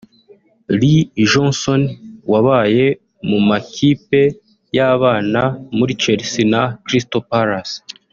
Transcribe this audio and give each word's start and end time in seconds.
Lee 0.79 1.01
Johnson 1.31 1.81
wabaye 2.31 2.85
mu 3.29 3.37
makipe 3.49 4.21
y’abana 4.75 5.41
muri 5.77 5.93
Chelsea 6.01 6.45
na 6.53 6.61
Crystal 6.85 7.23
Palace 7.31 7.75